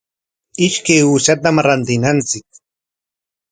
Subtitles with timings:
[0.67, 2.47] Ishkay uushatam rantinanchik.